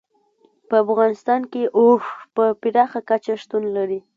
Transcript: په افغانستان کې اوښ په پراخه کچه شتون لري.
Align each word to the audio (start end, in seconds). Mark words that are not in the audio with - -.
په 0.67 0.75
افغانستان 0.85 1.41
کې 1.51 1.63
اوښ 1.77 2.03
په 2.35 2.43
پراخه 2.61 2.99
کچه 3.09 3.33
شتون 3.41 3.63
لري. 3.75 3.99